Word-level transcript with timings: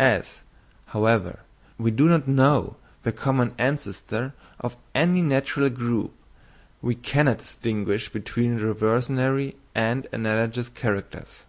As, 0.00 0.38
however, 0.86 1.38
we 1.78 1.92
do 1.92 2.08
not 2.08 2.26
know 2.26 2.74
the 3.04 3.12
common 3.12 3.54
ancestor 3.58 4.34
of 4.58 4.76
any 4.92 5.22
natural 5.22 5.70
group, 5.70 6.12
we 6.82 6.96
cannot 6.96 7.38
distinguish 7.38 8.08
between 8.08 8.56
reversionary 8.56 9.54
and 9.76 10.08
analogous 10.12 10.68
characters. 10.68 11.44